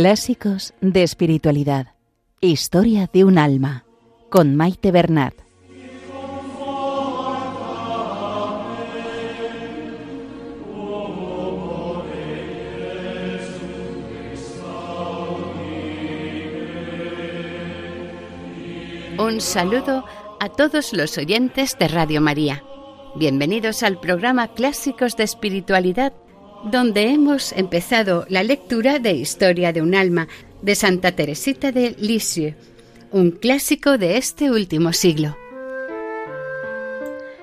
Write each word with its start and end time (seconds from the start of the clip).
Clásicos 0.00 0.74
de 0.80 1.02
Espiritualidad. 1.02 1.88
Historia 2.40 3.10
de 3.12 3.24
un 3.24 3.36
alma. 3.36 3.84
Con 4.30 4.54
Maite 4.54 4.92
Bernat. 4.92 5.34
Un 19.18 19.40
saludo 19.40 20.04
a 20.38 20.48
todos 20.48 20.92
los 20.92 21.18
oyentes 21.18 21.76
de 21.76 21.88
Radio 21.88 22.20
María. 22.20 22.62
Bienvenidos 23.16 23.82
al 23.82 23.98
programa 23.98 24.46
Clásicos 24.54 25.16
de 25.16 25.24
Espiritualidad, 25.24 26.12
donde 26.64 27.08
hemos 27.08 27.52
empezado 27.52 28.26
la 28.28 28.42
lectura 28.42 28.98
de 28.98 29.12
Historia 29.12 29.72
de 29.72 29.82
un 29.82 29.94
alma 29.94 30.28
de 30.62 30.74
Santa 30.74 31.12
Teresita 31.12 31.72
de 31.72 31.94
Lisieux, 31.98 32.56
un 33.10 33.30
clásico 33.30 33.98
de 33.98 34.16
este 34.16 34.50
último 34.50 34.92
siglo. 34.92 35.36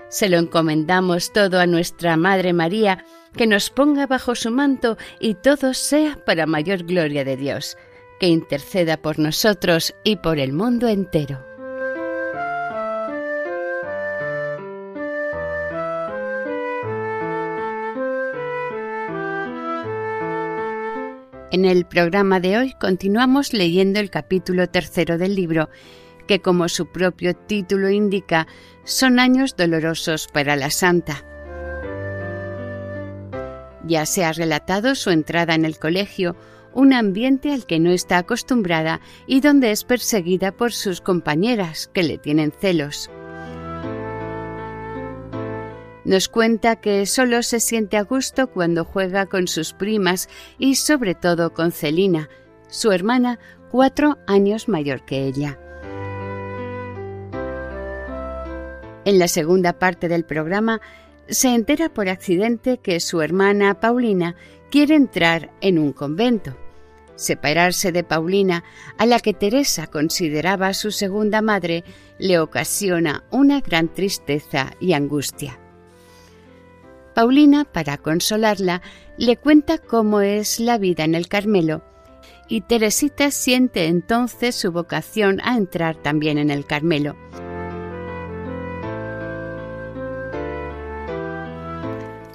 Se 0.09 0.29
lo 0.29 0.37
encomendamos 0.37 1.33
todo 1.33 1.59
a 1.59 1.65
nuestra 1.65 2.17
Madre 2.17 2.53
María, 2.53 3.05
que 3.35 3.47
nos 3.47 3.69
ponga 3.69 4.07
bajo 4.07 4.35
su 4.35 4.51
manto 4.51 4.97
y 5.19 5.33
todo 5.35 5.73
sea 5.73 6.17
para 6.25 6.45
mayor 6.45 6.83
gloria 6.83 7.25
de 7.25 7.35
Dios, 7.35 7.77
que 8.19 8.27
interceda 8.27 8.97
por 8.97 9.19
nosotros 9.19 9.93
y 10.03 10.17
por 10.17 10.39
el 10.39 10.53
mundo 10.53 10.87
entero. 10.87 11.54
En 21.55 21.63
el 21.63 21.85
programa 21.85 22.41
de 22.41 22.57
hoy 22.57 22.73
continuamos 22.73 23.53
leyendo 23.53 24.01
el 24.01 24.09
capítulo 24.09 24.67
tercero 24.67 25.17
del 25.17 25.35
libro, 25.35 25.69
que 26.27 26.41
como 26.41 26.67
su 26.67 26.87
propio 26.87 27.33
título 27.33 27.89
indica, 27.89 28.45
son 28.83 29.21
años 29.21 29.55
dolorosos 29.55 30.27
para 30.27 30.57
la 30.57 30.69
santa. 30.69 31.23
Ya 33.87 34.05
se 34.05 34.25
ha 34.25 34.33
relatado 34.33 34.95
su 34.95 35.11
entrada 35.11 35.55
en 35.55 35.63
el 35.63 35.79
colegio, 35.79 36.35
un 36.73 36.91
ambiente 36.91 37.53
al 37.53 37.65
que 37.65 37.79
no 37.79 37.91
está 37.91 38.17
acostumbrada 38.17 38.99
y 39.25 39.39
donde 39.39 39.71
es 39.71 39.85
perseguida 39.85 40.51
por 40.51 40.73
sus 40.73 40.99
compañeras, 40.99 41.89
que 41.93 42.03
le 42.03 42.17
tienen 42.17 42.51
celos. 42.51 43.09
Nos 46.05 46.29
cuenta 46.29 46.75
que 46.75 47.07
solo 47.07 47.41
se 47.41 47.59
siente 47.59 47.97
a 47.97 48.03
gusto 48.03 48.47
cuando 48.47 48.85
juega 48.85 49.25
con 49.25 49.47
sus 49.47 49.73
primas 49.73 50.29
y 50.59 50.75
sobre 50.75 51.15
todo 51.15 51.51
con 51.51 51.71
Celina, 51.71 52.29
su 52.69 52.91
hermana 52.91 53.39
cuatro 53.71 54.19
años 54.27 54.69
mayor 54.69 55.03
que 55.03 55.25
ella. 55.25 55.59
En 59.03 59.17
la 59.17 59.27
segunda 59.27 59.73
parte 59.73 60.07
del 60.07 60.25
programa 60.25 60.79
se 61.27 61.53
entera 61.55 61.89
por 61.89 62.07
accidente 62.07 62.77
que 62.77 62.99
su 62.99 63.21
hermana 63.21 63.79
Paulina 63.79 64.35
quiere 64.69 64.93
entrar 64.93 65.51
en 65.61 65.79
un 65.79 65.91
convento. 65.91 66.55
Separarse 67.15 67.91
de 67.91 68.03
Paulina, 68.03 68.63
a 68.97 69.05
la 69.07 69.19
que 69.19 69.33
Teresa 69.33 69.87
consideraba 69.87 70.73
su 70.73 70.91
segunda 70.91 71.41
madre, 71.41 71.83
le 72.19 72.39
ocasiona 72.39 73.23
una 73.31 73.61
gran 73.61 73.91
tristeza 73.91 74.73
y 74.79 74.93
angustia. 74.93 75.59
Paulina, 77.15 77.63
para 77.63 77.97
consolarla, 77.97 78.81
le 79.17 79.37
cuenta 79.37 79.77
cómo 79.77 80.19
es 80.19 80.59
la 80.59 80.77
vida 80.77 81.05
en 81.05 81.15
el 81.15 81.29
Carmelo, 81.29 81.81
y 82.49 82.59
Teresita 82.59 83.31
siente 83.31 83.87
entonces 83.87 84.53
su 84.53 84.73
vocación 84.73 85.39
a 85.45 85.55
entrar 85.55 85.95
también 85.95 86.37
en 86.37 86.51
el 86.51 86.65
Carmelo. 86.65 87.15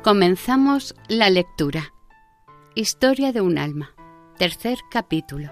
Comenzamos 0.02 0.94
la 1.08 1.28
lectura. 1.28 1.92
Historia 2.74 3.32
de 3.32 3.42
un 3.42 3.58
alma. 3.58 3.94
Tercer 4.38 4.78
capítulo. 4.90 5.50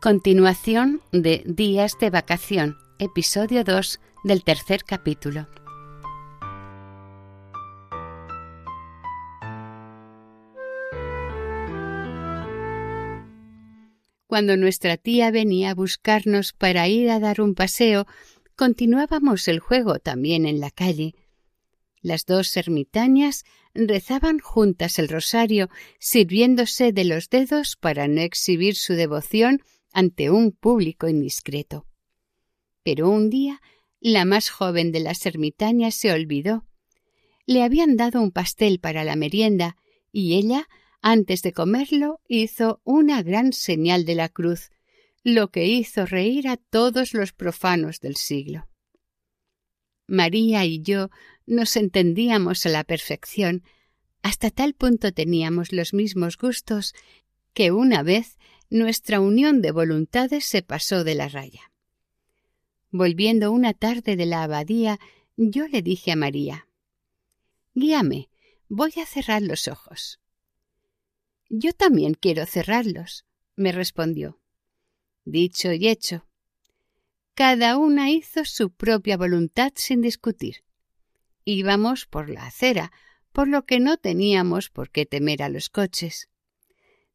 Continuación 0.00 1.00
de 1.10 1.42
Días 1.44 1.96
de 1.98 2.10
Vacación 2.10 2.83
episodio 3.04 3.64
2 3.64 4.00
del 4.24 4.42
tercer 4.42 4.82
capítulo. 4.84 5.46
Cuando 14.26 14.56
nuestra 14.56 14.96
tía 14.96 15.30
venía 15.30 15.70
a 15.70 15.74
buscarnos 15.74 16.52
para 16.52 16.88
ir 16.88 17.10
a 17.10 17.20
dar 17.20 17.40
un 17.40 17.54
paseo, 17.54 18.06
continuábamos 18.56 19.46
el 19.48 19.60
juego 19.60 19.98
también 19.98 20.46
en 20.46 20.58
la 20.58 20.70
calle. 20.70 21.14
Las 22.00 22.24
dos 22.24 22.56
ermitañas 22.56 23.44
rezaban 23.74 24.38
juntas 24.38 24.98
el 24.98 25.08
rosario, 25.08 25.68
sirviéndose 25.98 26.92
de 26.92 27.04
los 27.04 27.28
dedos 27.28 27.76
para 27.76 28.08
no 28.08 28.22
exhibir 28.22 28.76
su 28.76 28.94
devoción 28.94 29.60
ante 29.92 30.30
un 30.30 30.52
público 30.52 31.06
indiscreto. 31.06 31.86
Pero 32.84 33.10
un 33.10 33.30
día 33.30 33.60
la 33.98 34.26
más 34.26 34.50
joven 34.50 34.92
de 34.92 35.00
las 35.00 35.24
ermitañas 35.24 35.94
se 35.94 36.12
olvidó. 36.12 36.66
Le 37.46 37.62
habían 37.62 37.96
dado 37.96 38.20
un 38.20 38.30
pastel 38.30 38.78
para 38.78 39.02
la 39.02 39.16
merienda 39.16 39.76
y 40.12 40.34
ella, 40.34 40.68
antes 41.00 41.42
de 41.42 41.52
comerlo, 41.52 42.20
hizo 42.28 42.80
una 42.84 43.22
gran 43.22 43.52
señal 43.52 44.04
de 44.04 44.14
la 44.14 44.28
cruz, 44.28 44.70
lo 45.22 45.50
que 45.50 45.66
hizo 45.66 46.04
reír 46.04 46.48
a 46.48 46.58
todos 46.58 47.14
los 47.14 47.32
profanos 47.32 48.00
del 48.00 48.16
siglo. 48.16 48.68
María 50.06 50.66
y 50.66 50.82
yo 50.82 51.08
nos 51.46 51.76
entendíamos 51.76 52.66
a 52.66 52.68
la 52.68 52.84
perfección, 52.84 53.62
hasta 54.22 54.50
tal 54.50 54.74
punto 54.74 55.12
teníamos 55.12 55.72
los 55.72 55.94
mismos 55.94 56.36
gustos 56.36 56.94
que 57.54 57.72
una 57.72 58.02
vez 58.02 58.38
nuestra 58.68 59.20
unión 59.20 59.62
de 59.62 59.70
voluntades 59.70 60.44
se 60.44 60.62
pasó 60.62 61.04
de 61.04 61.14
la 61.14 61.28
raya. 61.28 61.73
Volviendo 62.96 63.50
una 63.50 63.74
tarde 63.74 64.14
de 64.14 64.24
la 64.24 64.44
abadía, 64.44 65.00
yo 65.36 65.66
le 65.66 65.82
dije 65.82 66.12
a 66.12 66.16
María 66.16 66.68
Guíame, 67.74 68.30
voy 68.68 68.92
a 69.02 69.04
cerrar 69.04 69.42
los 69.42 69.66
ojos. 69.66 70.20
Yo 71.48 71.72
también 71.72 72.14
quiero 72.14 72.46
cerrarlos, 72.46 73.26
me 73.56 73.72
respondió. 73.72 74.38
Dicho 75.24 75.72
y 75.72 75.88
hecho. 75.88 76.28
Cada 77.34 77.78
una 77.78 78.12
hizo 78.12 78.44
su 78.44 78.70
propia 78.70 79.16
voluntad 79.16 79.72
sin 79.74 80.00
discutir. 80.00 80.62
Íbamos 81.44 82.06
por 82.06 82.30
la 82.30 82.46
acera, 82.46 82.92
por 83.32 83.48
lo 83.48 83.66
que 83.66 83.80
no 83.80 83.96
teníamos 83.96 84.70
por 84.70 84.90
qué 84.90 85.04
temer 85.04 85.42
a 85.42 85.48
los 85.48 85.68
coches. 85.68 86.28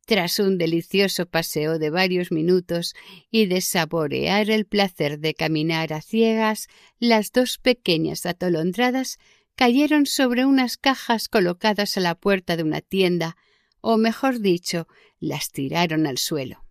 Tras 0.10 0.40
un 0.40 0.58
delicioso 0.58 1.28
paseo 1.28 1.78
de 1.78 1.92
varios 1.92 2.32
minutos 2.32 2.96
y 3.30 3.46
de 3.46 3.62
saborear 3.62 4.50
el 4.50 4.66
placer 4.66 5.20
de 5.20 5.36
caminar 5.36 5.94
a 5.94 6.02
ciegas, 6.02 6.68
las 6.98 7.32
dos 7.32 7.60
pequeñas 7.60 8.26
atolondradas 8.26 9.20
cayeron 9.56 10.08
sobre 10.08 10.46
unas 10.46 10.78
cajas 10.78 11.30
colocadas 11.30 11.96
a 11.96 12.00
la 12.00 12.16
puerta 12.16 12.58
de 12.58 12.64
una 12.64 12.82
tienda, 12.82 13.38
o 13.82 13.98
mejor 13.98 14.40
dicho, 14.40 14.88
las 15.20 15.52
tiraron 15.52 16.08
al 16.08 16.18
suelo. 16.18 16.66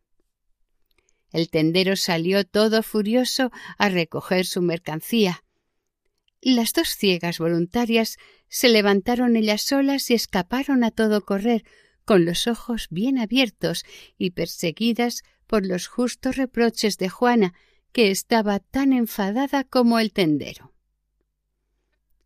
El 1.31 1.49
tendero 1.49 1.95
salió 1.95 2.45
todo 2.45 2.83
furioso 2.83 3.53
a 3.79 3.89
recoger 3.89 4.47
su 4.47 4.63
mercancía. 4.63 5.45
Las 6.41 6.73
dos 6.73 6.89
ciegas 6.89 7.39
voluntarias 7.39 8.17
se 8.49 8.69
levantaron 8.69 9.37
ellas 9.37 9.63
solas 9.63 10.11
y 10.11 10.15
escaparon 10.15 10.83
a 10.83 10.91
todo 10.91 11.25
correr, 11.25 11.63
con 12.09 12.25
los 12.25 12.47
ojos 12.47 12.87
bien 12.91 13.19
abiertos 13.19 13.85
y 14.17 14.31
perseguidas 14.31 15.25
por 15.47 15.67
los 15.67 15.89
justos 15.89 16.37
reproches 16.37 16.97
de 16.97 17.11
Juana, 17.11 17.53
que 17.93 18.11
estaba 18.11 18.61
tan 18.61 18.95
enfadada 18.95 19.63
como 19.63 19.99
el 19.99 20.15
tendero. 20.15 20.73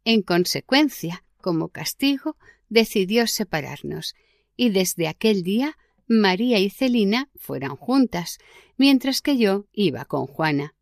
En 0.05 0.23
consecuencia, 0.23 1.25
como 1.41 1.71
castigo, 1.71 2.37
decidió 2.69 3.27
separarnos, 3.27 4.15
y 4.57 4.71
desde 4.71 5.09
aquel 5.09 5.43
día 5.43 5.77
María 6.07 6.61
y 6.61 6.71
Celina 6.71 7.29
fueron 7.35 7.75
juntas, 7.75 8.39
mientras 8.77 9.21
que 9.21 9.37
yo 9.37 9.67
iba 9.73 10.05
con 10.05 10.29
Juana. 10.29 10.77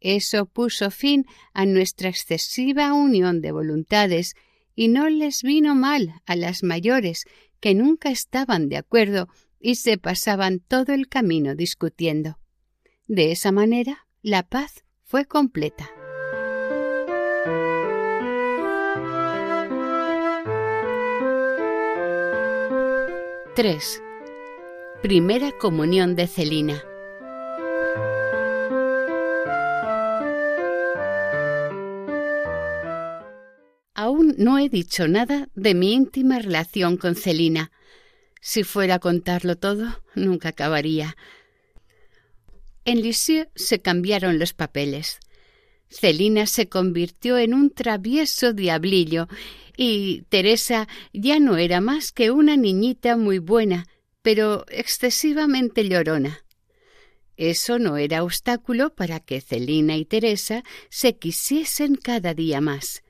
Eso 0.00 0.44
puso 0.44 0.90
fin 0.90 1.24
a 1.54 1.64
nuestra 1.64 2.10
excesiva 2.10 2.92
unión 2.92 3.40
de 3.40 3.52
voluntades 3.52 4.34
y 4.74 4.88
no 4.88 5.08
les 5.08 5.42
vino 5.42 5.74
mal 5.74 6.20
a 6.26 6.36
las 6.36 6.62
mayores 6.62 7.24
que 7.62 7.74
nunca 7.76 8.10
estaban 8.10 8.68
de 8.68 8.76
acuerdo 8.76 9.28
y 9.60 9.76
se 9.76 9.96
pasaban 9.96 10.58
todo 10.58 10.92
el 10.92 11.08
camino 11.08 11.54
discutiendo. 11.54 12.38
De 13.06 13.30
esa 13.30 13.52
manera, 13.52 14.08
la 14.20 14.42
paz 14.42 14.84
fue 15.04 15.26
completa. 15.26 15.88
—3. 23.54 24.02
Primera 25.02 25.52
comunión 25.56 26.16
de 26.16 26.26
Celina. 26.26 26.82
Aún 34.12 34.34
no 34.36 34.58
he 34.58 34.68
dicho 34.68 35.08
nada 35.08 35.48
de 35.54 35.72
mi 35.72 35.94
íntima 35.94 36.38
relación 36.38 36.98
con 36.98 37.14
Celina. 37.14 37.72
Si 38.42 38.62
fuera 38.62 38.96
a 38.96 38.98
contarlo 38.98 39.56
todo, 39.56 40.02
nunca 40.14 40.50
acabaría. 40.50 41.16
En 42.84 43.00
Lisieux 43.00 43.48
se 43.54 43.80
cambiaron 43.80 44.38
los 44.38 44.52
papeles. 44.52 45.18
Celina 45.88 46.44
se 46.46 46.68
convirtió 46.68 47.38
en 47.38 47.54
un 47.54 47.70
travieso 47.70 48.52
diablillo 48.52 49.28
y 49.78 50.24
Teresa 50.28 50.88
ya 51.14 51.38
no 51.38 51.56
era 51.56 51.80
más 51.80 52.12
que 52.12 52.30
una 52.30 52.58
niñita 52.58 53.16
muy 53.16 53.38
buena, 53.38 53.86
pero 54.20 54.66
excesivamente 54.68 55.88
llorona. 55.88 56.44
Eso 57.38 57.78
no 57.78 57.96
era 57.96 58.24
obstáculo 58.24 58.94
para 58.94 59.20
que 59.20 59.40
Celina 59.40 59.96
y 59.96 60.04
Teresa 60.04 60.64
se 60.90 61.16
quisiesen 61.16 61.94
cada 61.94 62.34
día 62.34 62.60
más. 62.60 63.02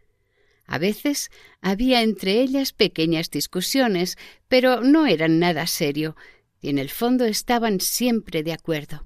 A 0.66 0.78
veces 0.78 1.30
había 1.60 2.02
entre 2.02 2.40
ellas 2.40 2.72
pequeñas 2.72 3.30
discusiones, 3.30 4.16
pero 4.48 4.80
no 4.80 5.06
eran 5.06 5.38
nada 5.38 5.66
serio, 5.66 6.16
y 6.60 6.68
en 6.68 6.78
el 6.78 6.88
fondo 6.88 7.24
estaban 7.24 7.80
siempre 7.80 8.42
de 8.42 8.52
acuerdo. 8.52 9.04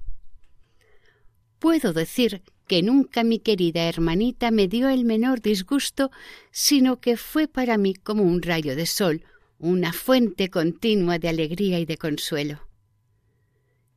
Puedo 1.59 1.93
decir 1.93 2.43
que 2.67 2.83
nunca 2.83 3.23
mi 3.23 3.39
querida 3.39 3.87
hermanita 3.87 4.51
me 4.51 4.67
dio 4.67 4.89
el 4.89 5.05
menor 5.05 5.41
disgusto, 5.41 6.11
sino 6.51 6.99
que 6.99 7.17
fue 7.17 7.47
para 7.47 7.77
mí 7.77 7.95
como 7.95 8.23
un 8.23 8.41
rayo 8.41 8.75
de 8.75 8.85
sol, 8.85 9.23
una 9.57 9.93
fuente 9.93 10.49
continua 10.49 11.17
de 11.17 11.29
alegría 11.29 11.79
y 11.79 11.85
de 11.85 11.97
consuelo. 11.97 12.67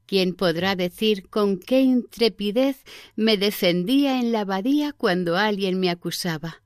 ¿Quién 0.07 0.35
podrá 0.35 0.75
decir 0.75 1.29
con 1.29 1.59
qué 1.59 1.83
intrepidez 1.83 2.83
me 3.15 3.37
defendía 3.37 4.19
en 4.19 4.33
la 4.33 4.41
abadía 4.41 4.93
cuando 4.93 5.37
alguien 5.37 5.79
me 5.79 5.91
acusaba? 5.91 6.63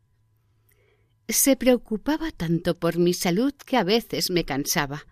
Se 1.29 1.57
preocupaba 1.57 2.31
tanto 2.33 2.79
por 2.79 2.99
mi 2.99 3.15
salud 3.15 3.55
que 3.55 3.79
a 3.79 3.85
veces 3.85 4.31
me 4.31 4.45
cansaba. 4.45 5.07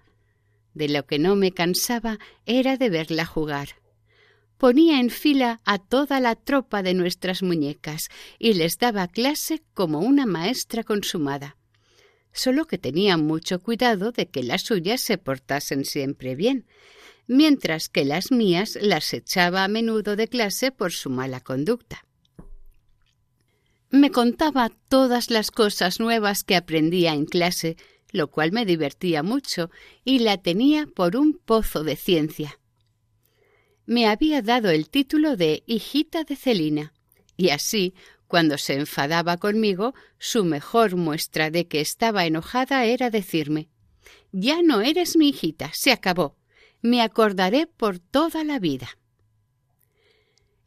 De 0.75 0.89
lo 0.89 1.07
que 1.07 1.19
no 1.19 1.37
me 1.37 1.53
cansaba 1.53 2.19
era 2.45 2.77
de 2.77 2.91
verla 2.91 3.25
jugar. 3.25 3.81
Ponía 4.59 5.01
en 5.01 5.11
fila 5.11 5.61
a 5.65 5.79
toda 5.79 6.21
la 6.21 6.37
tropa 6.37 6.83
de 6.83 6.95
nuestras 6.95 7.43
muñecas 7.43 8.11
y 8.39 8.53
les 8.55 8.79
daba 8.79 9.09
clase 9.09 9.63
como 9.75 10.01
una 10.01 10.27
maestra 10.27 10.85
consumada. 10.85 11.57
Solo 12.33 12.67
que 12.67 12.79
tenía 12.79 13.17
mucho 13.17 13.61
cuidado 13.61 14.13
de 14.13 14.29
que 14.29 14.43
las 14.43 14.63
suyas 14.63 15.01
se 15.01 15.19
portasen 15.19 15.85
siempre 15.85 16.37
bien, 16.37 16.67
mientras 17.27 17.89
que 17.89 18.05
las 18.05 18.31
mías 18.31 18.79
las 18.81 19.13
echaba 19.15 19.65
a 19.65 19.69
menudo 19.69 20.15
de 20.15 20.29
clase 20.29 20.73
por 20.73 20.93
su 20.93 21.11
mala 21.11 21.41
conducta. 21.41 22.05
Me 23.93 24.11
contaba 24.11 24.71
todas 24.89 25.31
las 25.31 25.51
cosas 25.51 26.01
nuevas 26.01 26.45
que 26.45 26.57
aprendía 26.57 27.13
en 27.13 27.27
clase, 27.27 27.77
lo 28.11 28.31
cual 28.31 28.51
me 28.51 28.65
divertía 28.65 29.23
mucho, 29.23 29.71
y 30.03 30.21
la 30.21 30.39
tenía 30.39 30.87
por 30.87 31.15
un 31.15 31.35
pozo 31.35 31.85
de 31.85 31.97
ciencia. 31.97 32.59
Me 33.85 34.07
había 34.07 34.41
dado 34.41 34.71
el 34.71 34.89
título 34.89 35.37
de 35.37 35.63
hijita 35.67 36.25
de 36.25 36.37
Celina, 36.37 36.95
y 37.37 37.51
así, 37.51 37.93
cuando 38.29 38.57
se 38.57 38.77
enfadaba 38.77 39.37
conmigo, 39.37 39.93
su 40.19 40.43
mejor 40.43 40.97
muestra 40.97 41.51
de 41.51 41.69
que 41.69 41.83
estaba 41.83 42.25
enojada 42.25 42.87
era 42.87 43.11
decirme 43.11 43.69
Ya 44.33 44.63
no 44.63 44.81
eres 44.81 45.19
mi 45.19 45.29
hijita, 45.29 45.71
se 45.75 45.93
acabó. 45.93 46.39
Me 46.81 47.03
acordaré 47.03 47.67
por 47.67 47.99
toda 47.99 48.43
la 48.43 48.59
vida. 48.59 48.89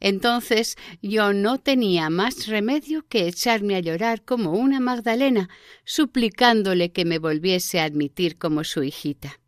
Entonces 0.00 0.76
yo 1.00 1.32
no 1.32 1.58
tenía 1.58 2.10
más 2.10 2.46
remedio 2.46 3.06
que 3.08 3.26
echarme 3.26 3.76
a 3.76 3.80
llorar 3.80 4.22
como 4.22 4.52
una 4.52 4.78
Magdalena, 4.78 5.48
suplicándole 5.84 6.92
que 6.92 7.04
me 7.04 7.18
volviese 7.18 7.80
a 7.80 7.84
admitir 7.84 8.36
como 8.36 8.62
su 8.64 8.82
hijita. 8.82 9.40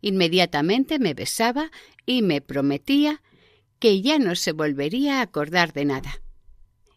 Inmediatamente 0.00 0.98
me 0.98 1.14
besaba 1.14 1.70
y 2.04 2.22
me 2.22 2.40
prometía 2.40 3.22
que 3.78 4.02
ya 4.02 4.18
no 4.18 4.34
se 4.34 4.52
volvería 4.52 5.18
a 5.18 5.22
acordar 5.22 5.72
de 5.72 5.84
nada. 5.84 6.20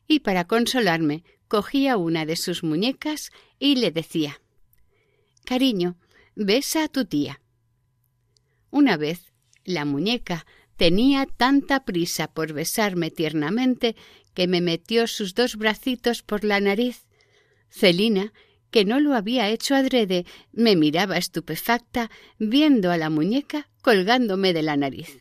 Y 0.08 0.20
para 0.20 0.46
consolarme 0.46 1.24
cogía 1.48 1.98
una 1.98 2.26
de 2.26 2.36
sus 2.36 2.64
muñecas 2.64 3.32
y 3.60 3.76
le 3.76 3.92
decía 3.92 4.42
Cariño, 5.46 5.98
besa 6.36 6.86
a 6.86 6.88
tu 6.88 7.06
tía. 7.06 7.42
Una 8.72 8.98
vez 8.98 9.32
la 9.64 9.86
muñeca 9.86 10.46
Tenía 10.78 11.26
tanta 11.26 11.86
prisa 11.86 12.28
por 12.28 12.54
besarme 12.54 13.12
tiernamente 13.12 13.96
que 14.34 14.48
me 14.48 14.62
metió 14.62 15.08
sus 15.08 15.34
dos 15.34 15.56
bracitos 15.56 16.22
por 16.22 16.44
la 16.44 16.60
nariz. 16.60 17.06
Celina, 17.70 18.34
que 18.72 18.84
no 18.84 19.00
lo 19.00 19.16
había 19.16 19.50
hecho 19.50 19.74
adrede, 19.74 20.26
me 20.52 20.76
miraba 20.76 21.18
estupefacta 21.18 22.12
viendo 22.40 22.92
a 22.92 22.98
la 22.98 23.10
muñeca 23.10 23.70
colgándome 23.82 24.52
de 24.52 24.64
la 24.64 24.76
nariz. 24.76 25.20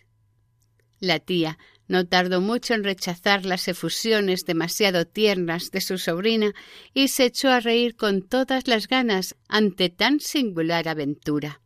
La 0.99 1.21
tía 1.21 1.59
no 1.87 2.07
tardó 2.07 2.41
mucho 2.41 2.75
en 2.75 2.83
rechazar 2.83 3.45
las 3.45 3.69
efusiones 3.69 4.45
demasiado 4.45 5.07
tiernas 5.07 5.71
de 5.71 5.81
su 5.81 5.99
sobrina 5.99 6.53
y 6.95 7.09
se 7.09 7.27
echó 7.27 7.51
a 7.51 7.61
reír 7.61 7.95
con 7.95 8.23
todas 8.23 8.67
las 8.67 8.89
ganas 8.89 9.37
ante 9.49 9.91
tan 9.91 10.19
singular 10.19 10.89
aventura. 10.89 11.61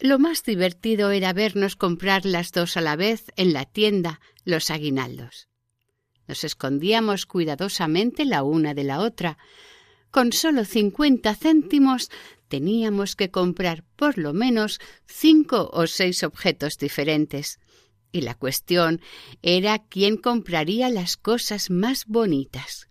Lo 0.00 0.18
más 0.18 0.42
divertido 0.42 1.10
era 1.10 1.32
vernos 1.32 1.76
comprar 1.76 2.26
las 2.26 2.52
dos 2.52 2.76
a 2.76 2.80
la 2.80 2.96
vez 2.96 3.26
en 3.36 3.52
la 3.52 3.64
tienda 3.64 4.20
los 4.44 4.70
aguinaldos. 4.70 5.48
Nos 6.26 6.42
escondíamos 6.44 7.26
cuidadosamente 7.26 8.24
la 8.24 8.42
una 8.42 8.74
de 8.74 8.84
la 8.84 9.00
otra. 9.00 9.38
Con 10.10 10.32
solo 10.32 10.64
cincuenta 10.64 11.34
céntimos 11.34 12.10
teníamos 12.48 13.14
que 13.14 13.30
comprar 13.30 13.84
por 13.96 14.18
lo 14.18 14.32
menos 14.32 14.80
cinco 15.06 15.70
o 15.72 15.86
seis 15.86 16.22
objetos 16.22 16.78
diferentes. 16.78 17.58
Y 18.10 18.22
la 18.22 18.34
cuestión 18.34 19.00
era 19.42 19.78
quién 19.78 20.16
compraría 20.16 20.88
las 20.88 21.16
cosas 21.16 21.70
más 21.70 22.06
bonitas. 22.06 22.88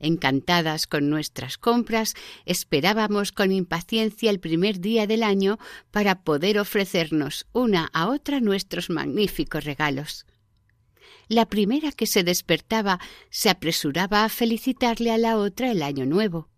Encantadas 0.00 0.86
con 0.86 1.10
nuestras 1.10 1.58
compras, 1.58 2.14
esperábamos 2.46 3.32
con 3.32 3.52
impaciencia 3.52 4.30
el 4.30 4.40
primer 4.40 4.80
día 4.80 5.06
del 5.06 5.22
año 5.22 5.58
para 5.90 6.24
poder 6.24 6.58
ofrecernos 6.58 7.46
una 7.52 7.90
a 7.92 8.08
otra 8.08 8.40
nuestros 8.40 8.88
magníficos 8.88 9.64
regalos. 9.64 10.24
La 11.28 11.46
primera 11.46 11.92
que 11.92 12.06
se 12.06 12.24
despertaba 12.24 12.98
se 13.28 13.50
apresuraba 13.50 14.24
a 14.24 14.30
felicitarle 14.30 15.12
a 15.12 15.18
la 15.18 15.36
otra 15.36 15.70
el 15.70 15.82
año 15.82 16.06
nuevo. 16.06 16.48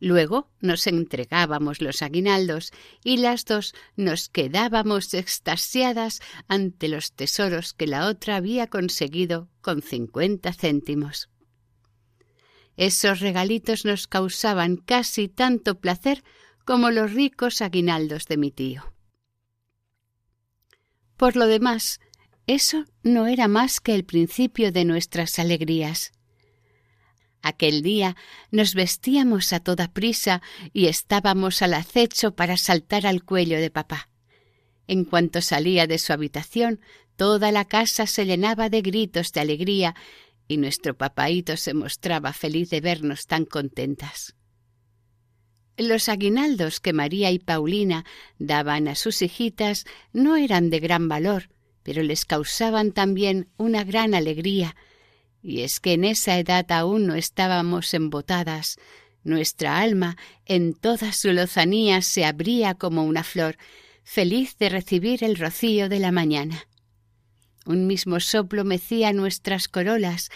Luego 0.00 0.50
nos 0.60 0.86
entregábamos 0.86 1.80
los 1.80 2.02
aguinaldos 2.02 2.72
y 3.04 3.18
las 3.18 3.44
dos 3.44 3.74
nos 3.94 4.28
quedábamos 4.28 5.14
extasiadas 5.14 6.20
ante 6.48 6.88
los 6.88 7.12
tesoros 7.12 7.72
que 7.72 7.86
la 7.86 8.08
otra 8.08 8.36
había 8.36 8.66
conseguido 8.66 9.48
con 9.62 9.82
cincuenta 9.82 10.52
céntimos. 10.52 11.30
Esos 12.76 13.20
regalitos 13.20 13.84
nos 13.84 14.06
causaban 14.06 14.76
casi 14.76 15.28
tanto 15.28 15.80
placer 15.80 16.22
como 16.64 16.90
los 16.90 17.12
ricos 17.12 17.62
aguinaldos 17.62 18.26
de 18.26 18.36
mi 18.36 18.50
tío. 18.50 18.92
Por 21.16 21.36
lo 21.36 21.46
demás, 21.46 22.00
eso 22.46 22.84
no 23.02 23.26
era 23.26 23.48
más 23.48 23.80
que 23.80 23.94
el 23.94 24.04
principio 24.04 24.72
de 24.72 24.84
nuestras 24.84 25.38
alegrías. 25.38 26.12
Aquel 27.42 27.82
día 27.82 28.16
nos 28.50 28.74
vestíamos 28.74 29.52
a 29.52 29.60
toda 29.60 29.92
prisa 29.92 30.42
y 30.72 30.86
estábamos 30.86 31.62
al 31.62 31.74
acecho 31.74 32.34
para 32.34 32.56
saltar 32.56 33.06
al 33.06 33.24
cuello 33.24 33.58
de 33.58 33.70
papá. 33.70 34.10
En 34.88 35.04
cuanto 35.04 35.40
salía 35.40 35.86
de 35.86 35.98
su 35.98 36.12
habitación, 36.12 36.80
toda 37.16 37.52
la 37.52 37.64
casa 37.64 38.06
se 38.06 38.26
llenaba 38.26 38.68
de 38.68 38.82
gritos 38.82 39.32
de 39.32 39.40
alegría 39.40 39.94
y 40.48 40.56
nuestro 40.58 40.96
papaíto 40.96 41.56
se 41.56 41.74
mostraba 41.74 42.32
feliz 42.32 42.70
de 42.70 42.80
vernos 42.80 43.26
tan 43.26 43.44
contentas. 43.44 44.34
Los 45.76 46.08
aguinaldos 46.08 46.80
que 46.80 46.92
María 46.92 47.30
y 47.30 47.38
Paulina 47.38 48.04
daban 48.38 48.88
a 48.88 48.94
sus 48.94 49.20
hijitas 49.20 49.84
no 50.12 50.36
eran 50.36 50.70
de 50.70 50.80
gran 50.80 51.08
valor, 51.08 51.50
pero 51.82 52.02
les 52.02 52.24
causaban 52.24 52.92
también 52.92 53.48
una 53.58 53.84
gran 53.84 54.14
alegría, 54.14 54.74
y 55.42 55.60
es 55.60 55.78
que 55.78 55.92
en 55.92 56.04
esa 56.04 56.38
edad 56.38 56.70
aún 56.72 57.06
no 57.06 57.14
estábamos 57.14 57.92
embotadas, 57.94 58.78
nuestra 59.22 59.80
alma 59.80 60.16
en 60.44 60.72
toda 60.72 61.12
su 61.12 61.32
lozanía 61.32 62.00
se 62.00 62.24
abría 62.24 62.74
como 62.74 63.04
una 63.04 63.22
flor, 63.22 63.58
feliz 64.02 64.56
de 64.56 64.68
recibir 64.68 65.24
el 65.24 65.36
rocío 65.36 65.88
de 65.88 65.98
la 65.98 66.12
mañana. 66.12 66.68
Un 67.66 67.88
mismo 67.88 68.20
soplo 68.20 68.64
mecía 68.64 69.12
nuestras 69.12 69.68
corolas, 69.68 70.30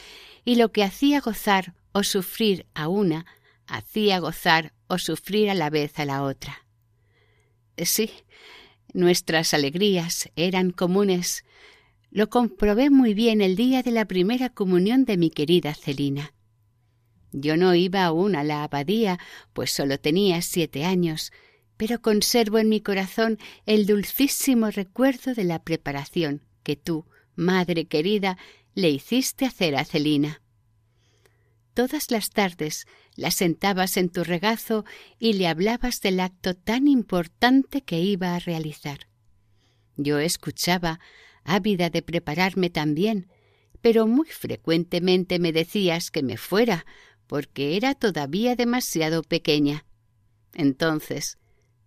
y 0.44 0.56
lo 0.56 0.72
que 0.72 0.82
hacía 0.82 1.20
gozar 1.20 1.74
o 1.92 2.02
sufrir 2.02 2.66
a 2.74 2.88
una, 2.88 3.24
hacía 3.66 4.18
gozar 4.18 4.74
o 4.88 4.98
sufrir 4.98 5.48
a 5.48 5.54
la 5.54 5.70
vez 5.70 5.98
a 5.98 6.04
la 6.04 6.24
otra. 6.24 6.66
sí, 7.76 8.10
nuestras 8.92 9.54
alegrías 9.54 10.28
eran 10.34 10.72
comunes. 10.72 11.44
Lo 12.10 12.28
comprobé 12.28 12.90
muy 12.90 13.14
bien 13.14 13.40
el 13.40 13.54
día 13.54 13.82
de 13.84 13.92
la 13.92 14.06
primera 14.06 14.50
comunión 14.50 15.04
de 15.04 15.16
mi 15.16 15.30
querida 15.30 15.74
Celina. 15.74 16.34
Yo 17.32 17.56
no 17.56 17.74
iba 17.76 18.04
aún 18.04 18.34
a 18.34 18.42
la 18.42 18.64
abadía, 18.64 19.20
pues 19.52 19.70
solo 19.70 20.00
tenía 20.00 20.42
siete 20.42 20.84
años, 20.84 21.32
pero 21.76 22.02
conservo 22.02 22.58
en 22.58 22.68
mi 22.68 22.80
corazón 22.80 23.38
el 23.64 23.86
dulcísimo 23.86 24.70
recuerdo 24.70 25.34
de 25.34 25.44
la 25.44 25.62
preparación 25.62 26.42
que 26.64 26.74
tú, 26.74 27.06
madre 27.40 27.86
querida, 27.86 28.38
le 28.74 28.90
hiciste 28.90 29.46
hacer 29.46 29.74
a 29.74 29.84
Celina. 29.84 30.42
Todas 31.74 32.10
las 32.10 32.30
tardes 32.30 32.86
la 33.16 33.30
sentabas 33.30 33.96
en 33.96 34.10
tu 34.10 34.22
regazo 34.22 34.84
y 35.18 35.32
le 35.32 35.48
hablabas 35.48 36.00
del 36.00 36.20
acto 36.20 36.54
tan 36.54 36.86
importante 36.86 37.82
que 37.82 37.98
iba 37.98 38.34
a 38.34 38.38
realizar. 38.38 39.08
Yo 39.96 40.18
escuchaba, 40.18 41.00
ávida 41.44 41.90
de 41.90 42.02
prepararme 42.02 42.70
también, 42.70 43.28
pero 43.80 44.06
muy 44.06 44.28
frecuentemente 44.28 45.38
me 45.38 45.52
decías 45.52 46.10
que 46.10 46.22
me 46.22 46.36
fuera, 46.36 46.84
porque 47.26 47.76
era 47.76 47.94
todavía 47.94 48.56
demasiado 48.56 49.22
pequeña. 49.22 49.86
Entonces 50.54 51.38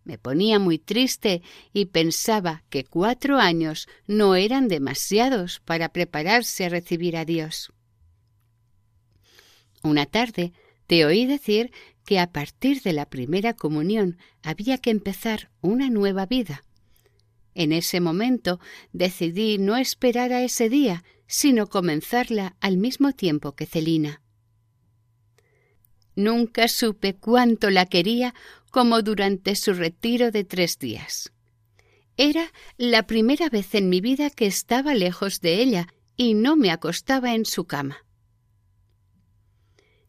me 0.04 0.18
ponía 0.18 0.60
muy 0.60 0.80
triste 0.80 1.42
y 1.72 1.86
pensaba 1.86 2.64
que 2.70 2.84
cuatro 2.84 3.40
años 3.40 3.88
no 4.08 4.36
eran 4.36 4.68
demasiados 4.68 5.62
para 5.62 5.90
prepararse 5.90 6.66
a 6.66 6.70
recibir 6.70 7.16
a 7.16 7.26
Dios. 7.26 7.72
Una 9.82 10.06
tarde 10.06 10.54
te 10.88 11.06
oí 11.06 11.26
decir 11.26 11.72
que 12.06 12.20
a 12.20 12.32
partir 12.32 12.82
de 12.82 12.94
la 12.94 13.06
primera 13.06 13.54
comunión 13.54 14.18
había 14.42 14.78
que 14.78 14.90
empezar 14.90 15.50
una 15.62 15.90
nueva 15.90 16.26
vida. 16.26 16.64
En 17.56 17.72
ese 17.72 18.00
momento 18.02 18.60
decidí 18.92 19.58
no 19.58 19.78
esperar 19.78 20.34
a 20.34 20.44
ese 20.44 20.70
día, 20.70 21.04
sino 21.28 21.68
comenzarla 21.68 22.56
al 22.60 22.78
mismo 22.78 23.14
tiempo 23.14 23.54
que 23.54 23.66
Celina. 23.66 24.22
Nunca 26.16 26.68
supe 26.68 27.16
cuánto 27.16 27.70
la 27.70 27.86
quería 27.86 28.36
como 28.74 29.04
durante 29.04 29.56
su 29.56 29.76
retiro 29.76 30.32
de 30.32 30.44
tres 30.46 30.80
días. 30.80 31.32
Era 32.18 32.52
la 32.76 33.06
primera 33.06 33.48
vez 33.48 33.76
en 33.76 33.88
mi 33.88 34.02
vida 34.02 34.32
que 34.32 34.48
estaba 34.48 34.96
lejos 34.96 35.42
de 35.42 35.62
ella 35.62 35.88
y 36.18 36.34
no 36.34 36.56
me 36.56 36.72
acostaba 36.72 37.36
en 37.36 37.46
su 37.46 37.66
cama. 37.66 38.04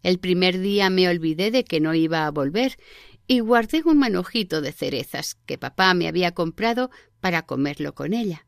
El 0.02 0.18
primer 0.18 0.61
día 0.61 0.88
me 0.88 1.06
olvidé 1.11 1.50
de 1.50 1.64
que 1.64 1.78
no 1.78 1.94
iba 1.94 2.25
a 2.25 2.30
volver 2.30 2.78
y 3.26 3.40
guardé 3.40 3.83
un 3.85 3.99
manojito 3.99 4.62
de 4.62 4.73
cerezas 4.73 5.35
que 5.44 5.59
papá 5.59 5.92
me 5.92 6.09
había 6.09 6.33
comprado 6.33 6.90
para 7.21 7.42
comerlo 7.42 7.94
con 7.94 8.14
ella. 8.14 8.47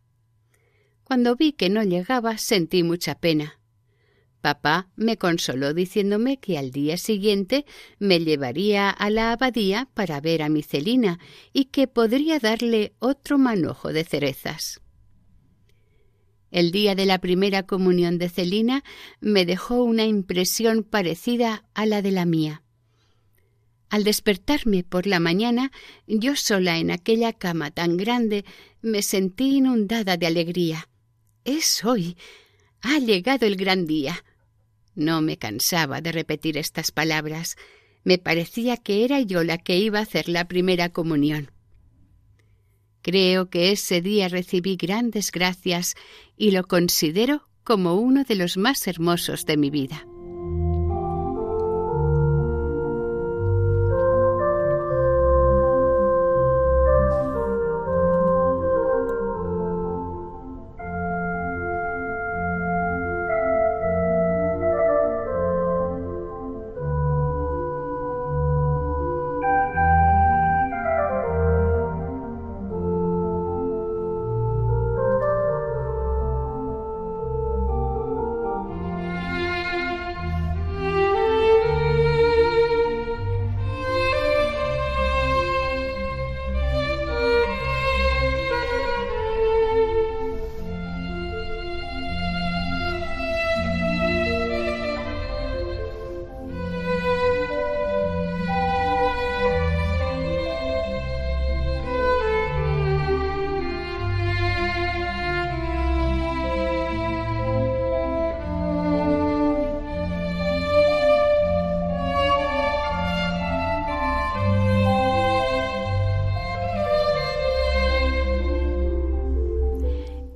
Cuando 1.04 1.36
vi 1.36 1.52
que 1.52 1.68
no 1.68 1.82
llegaba 1.82 2.38
sentí 2.38 2.82
mucha 2.82 3.16
pena. 3.16 3.60
Papá 4.46 4.86
me 4.94 5.16
consoló 5.16 5.74
diciéndome 5.74 6.36
que 6.36 6.56
al 6.56 6.70
día 6.70 6.98
siguiente 6.98 7.66
me 7.98 8.20
llevaría 8.20 8.90
a 8.90 9.10
la 9.10 9.32
abadía 9.32 9.88
para 9.92 10.20
ver 10.20 10.40
a 10.40 10.48
mi 10.48 10.62
Celina 10.62 11.18
y 11.52 11.64
que 11.64 11.88
podría 11.88 12.38
darle 12.38 12.92
otro 13.00 13.38
manojo 13.38 13.92
de 13.92 14.04
cerezas. 14.04 14.80
El 16.52 16.70
día 16.70 16.94
de 16.94 17.06
la 17.06 17.18
primera 17.18 17.64
comunión 17.64 18.18
de 18.18 18.28
Celina 18.28 18.84
me 19.18 19.46
dejó 19.46 19.82
una 19.82 20.04
impresión 20.04 20.84
parecida 20.84 21.64
a 21.74 21.84
la 21.84 22.00
de 22.00 22.12
la 22.12 22.24
mía. 22.24 22.62
Al 23.90 24.04
despertarme 24.04 24.84
por 24.84 25.08
la 25.08 25.18
mañana, 25.18 25.72
yo 26.06 26.36
sola 26.36 26.78
en 26.78 26.92
aquella 26.92 27.32
cama 27.32 27.72
tan 27.72 27.96
grande, 27.96 28.44
me 28.80 29.02
sentí 29.02 29.56
inundada 29.56 30.16
de 30.16 30.28
alegría. 30.28 30.88
Es 31.44 31.84
hoy. 31.84 32.16
Ha 32.82 33.00
llegado 33.00 33.44
el 33.46 33.56
gran 33.56 33.86
día. 33.86 34.22
No 34.96 35.20
me 35.20 35.36
cansaba 35.36 36.00
de 36.00 36.10
repetir 36.10 36.56
estas 36.56 36.90
palabras. 36.90 37.56
Me 38.02 38.18
parecía 38.18 38.76
que 38.76 39.04
era 39.04 39.20
yo 39.20 39.44
la 39.44 39.58
que 39.58 39.78
iba 39.78 40.00
a 40.00 40.02
hacer 40.02 40.28
la 40.28 40.48
primera 40.48 40.88
comunión. 40.88 41.52
Creo 43.02 43.50
que 43.50 43.70
ese 43.70 44.00
día 44.00 44.28
recibí 44.28 44.76
grandes 44.76 45.30
gracias 45.30 45.94
y 46.36 46.50
lo 46.50 46.66
considero 46.66 47.48
como 47.62 47.94
uno 47.94 48.24
de 48.24 48.34
los 48.34 48.56
más 48.56 48.86
hermosos 48.88 49.44
de 49.44 49.56
mi 49.56 49.70
vida. 49.70 50.06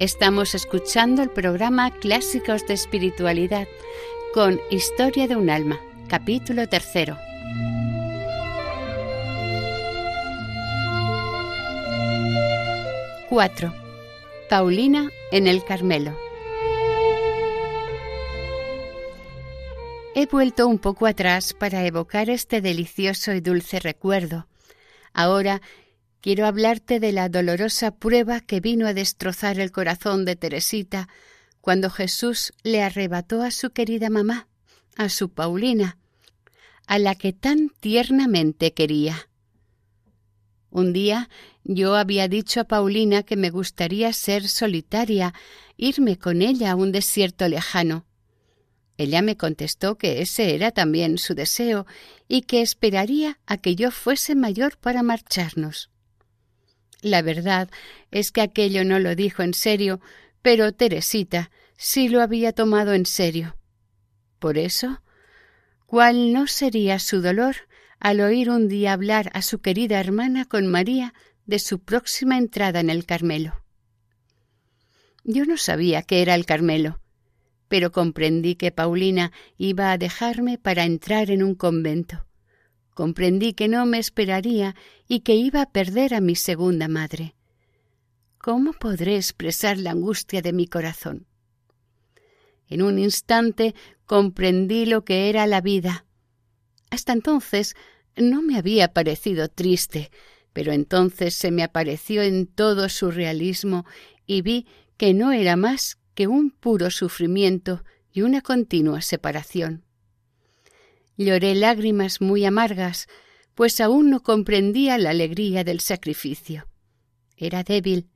Estamos 0.01 0.55
escuchando 0.55 1.21
el 1.23 1.29
programa 1.29 1.91
Clásicos 1.91 2.67
de 2.67 2.73
Espiritualidad 2.73 3.69
con 4.33 4.59
Historia 4.71 5.29
de 5.29 5.37
un 5.37 5.51
alma, 5.51 5.79
capítulo 6.09 6.67
tercero. 6.67 7.19
Cuatro. 13.29 13.75
Paulina 14.49 15.11
en 15.33 15.47
el 15.47 15.63
Carmelo. 15.65 16.17
He 20.15 20.25
vuelto 20.25 20.67
un 20.67 20.79
poco 20.79 21.07
atrás 21.07 21.53
para 21.53 21.85
evocar 21.85 22.31
este 22.31 22.63
delicioso 22.63 23.35
y 23.35 23.43
dulce 23.43 23.81
recuerdo. 23.81 24.47
Ahora 25.13 25.61
quiero 26.21 26.47
hablarte 26.47 27.01
de 27.01 27.13
la 27.13 27.29
dolorosa 27.29 27.93
prueba 27.93 28.41
que 28.41 28.61
vino 28.61 28.87
a 28.87 28.95
destrozar 28.95 29.59
el 29.59 29.73
corazón 29.73 30.25
de 30.25 30.37
Teresita 30.37 31.09
cuando 31.61 31.91
Jesús 31.91 32.53
le 32.63 32.83
arrebató 32.83 33.43
a 33.43 33.51
su 33.51 33.71
querida 33.71 34.11
mamá, 34.11 34.49
a 34.97 35.09
su 35.09 35.31
Paulina, 35.31 35.99
a 36.87 36.99
la 36.99 37.15
que 37.15 37.33
tan 37.33 37.71
tiernamente 37.81 38.73
quería. 38.73 39.29
Un 40.71 40.93
día 40.93 41.29
yo 41.65 41.97
había 41.97 42.29
dicho 42.29 42.61
a 42.61 42.65
Paulina 42.65 43.23
que 43.23 43.37
me 43.37 43.51
gustaría 43.51 44.13
ser 44.13 44.49
solitaria, 44.49 45.35
irme 45.77 46.17
con 46.17 46.43
ella 46.43 46.73
a 46.73 46.77
un 46.77 46.93
desierto 46.93 47.49
lejano. 47.49 48.07
Ella 48.97 49.23
me 49.23 49.37
contestó 49.37 49.97
que 49.97 50.21
ese 50.21 50.55
era 50.55 50.71
también 50.71 51.19
su 51.19 51.35
deseo 51.35 51.87
y 52.29 52.43
que 52.43 52.61
esperaría 52.61 53.41
a 53.47 53.57
que 53.57 53.75
yo 53.75 53.91
fuese 53.91 54.35
mayor 54.35 54.77
para 54.79 55.03
marcharnos. 55.03 55.91
La 57.03 57.23
verdad 57.23 57.71
es 58.11 58.31
que 58.31 58.43
aquello 58.43 58.85
no 58.85 58.99
lo 58.99 59.15
dijo 59.15 59.43
en 59.43 59.55
serio, 59.55 60.01
pero 60.43 60.73
Teresita 60.73 61.51
sí 61.77 62.09
lo 62.09 62.21
había 62.21 62.53
tomado 62.53 62.93
en 62.93 63.07
serio. 63.07 63.57
Por 64.39 64.59
eso, 64.59 65.03
¿cuál 65.87 66.33
no 66.33 66.47
sería 66.47 66.99
su 66.99 67.23
dolor 67.23 67.57
al 67.99 68.21
oír 68.21 68.51
un 68.51 68.69
día 68.69 68.93
hablar 68.93 69.31
a 69.35 69.43
su 69.43 69.61
querida 69.61 69.99
hermana 69.99 70.45
con 70.45 70.67
María 70.67 71.15
de 71.47 71.59
su 71.59 71.81
próxima 71.81 72.37
entrada 72.37 72.81
en 72.81 72.91
el 72.91 73.07
Carmelo? 73.07 73.65
Yo 75.25 75.45
no 75.45 75.57
sabía 75.57 76.03
qué 76.03 76.23
era 76.23 76.35
el 76.35 76.47
Carmelo, 76.47 77.01
pero 77.69 77.93
comprendí 77.93 78.57
que 78.57 78.73
Paulina 78.73 79.33
iba 79.57 79.93
a 79.93 79.99
dejarme 79.99 80.59
para 80.59 80.85
entrar 80.85 81.31
en 81.31 81.43
un 81.43 81.55
convento 81.55 82.27
comprendí 83.01 83.55
que 83.55 83.67
no 83.67 83.87
me 83.87 83.99
esperaría 83.99 84.77
y 85.09 85.21
que 85.21 85.35
iba 85.35 85.63
a 85.63 85.71
perder 85.73 86.13
a 86.13 86.21
mi 86.21 86.37
segunda 86.37 86.87
madre. 86.87 87.35
¿Cómo 88.37 88.75
podré 88.75 89.17
expresar 89.17 89.79
la 89.79 89.93
angustia 89.93 90.43
de 90.43 90.53
mi 90.53 90.67
corazón? 90.67 91.27
En 92.69 92.83
un 92.83 92.99
instante 92.99 93.75
comprendí 94.05 94.85
lo 94.85 95.03
que 95.07 95.31
era 95.31 95.47
la 95.47 95.63
vida. 95.63 96.05
Hasta 96.91 97.15
entonces 97.15 97.75
no 98.17 98.43
me 98.43 98.59
había 98.59 98.93
parecido 98.93 99.49
triste, 99.49 100.11
pero 100.53 100.73
entonces 100.73 101.35
se 101.35 101.51
me 101.51 101.63
apareció 101.63 102.21
en 102.21 102.47
todo 102.47 102.91
su 102.91 103.11
realismo 103.11 103.87
y 104.27 104.43
vi 104.43 104.67
que 104.99 105.15
no 105.15 105.33
era 105.33 105.57
más 105.57 105.97
que 106.13 106.27
un 106.27 106.51
puro 106.51 106.91
sufrimiento 106.91 107.83
y 108.13 108.21
una 108.21 108.43
continua 108.43 109.01
separación. 109.01 109.87
Lloré 111.21 111.55
lágrimas 111.55 112.23
muy 112.23 112.47
amargas, 112.47 113.07
pues 113.55 113.83
aún 113.83 114.09
no 114.09 114.23
comprendía 114.23 114.97
la 114.97 115.11
alegría 115.11 115.65
del 115.65 115.81
sacrificio. 115.81 116.67
Era 117.37 117.63
débil, 117.63 118.09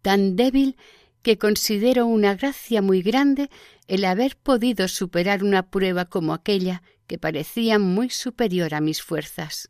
tan 0.00 0.34
débil 0.34 0.78
que 1.20 1.36
considero 1.36 2.06
una 2.06 2.36
gracia 2.36 2.80
muy 2.80 3.02
grande 3.02 3.50
el 3.86 4.06
haber 4.06 4.34
podido 4.36 4.88
superar 4.88 5.44
una 5.44 5.68
prueba 5.68 6.06
como 6.06 6.32
aquella 6.32 6.82
que 7.06 7.18
parecía 7.18 7.78
muy 7.78 8.08
superior 8.08 8.72
a 8.72 8.80
mis 8.80 9.02
fuerzas. 9.02 9.68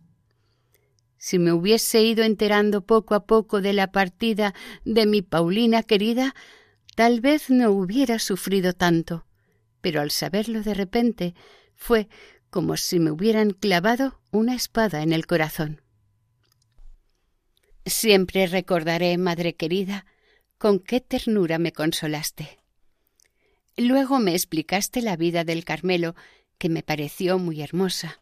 Si 1.17 1.41
me 1.41 1.53
hubiese 1.53 2.01
ido 2.03 2.23
enterando 2.23 2.87
poco 2.87 3.17
a 3.17 3.27
poco 3.27 3.61
de 3.61 3.73
la 3.73 3.91
partida 3.91 4.55
de 4.85 5.05
mi 5.05 5.21
Paulina 5.21 5.83
querida, 5.83 6.33
tal 6.95 7.21
vez 7.23 7.51
no 7.51 7.73
hubiera 7.73 8.21
sufrido 8.21 8.73
tanto, 8.73 9.27
pero 9.81 10.01
al 10.01 10.13
saberlo 10.13 10.63
de 10.63 10.75
repente 10.75 11.35
fue 11.75 12.09
como 12.51 12.77
si 12.77 12.99
me 12.99 13.11
hubieran 13.11 13.51
clavado 13.51 14.21
una 14.31 14.55
espada 14.55 15.03
en 15.03 15.13
el 15.13 15.27
corazón. 15.27 15.83
Siempre 17.87 18.47
recordaré, 18.47 19.17
madre 19.19 19.55
querida, 19.55 20.07
con 20.59 20.79
qué 20.79 21.01
ternura 21.01 21.59
me 21.59 21.73
consolaste. 21.73 22.59
Luego 23.77 24.19
me 24.19 24.33
explicaste 24.33 25.03
la 25.03 25.17
vida 25.17 25.45
del 25.45 25.65
Carmelo, 25.65 26.17
que 26.59 26.69
me 26.69 26.83
pareció 26.83 27.39
muy 27.39 27.63
hermosa. 27.63 28.21